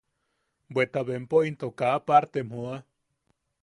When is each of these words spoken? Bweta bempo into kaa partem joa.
Bweta 0.73 0.99
bempo 1.09 1.37
into 1.49 1.67
kaa 1.79 1.97
partem 2.07 2.47
joa. 2.55 2.77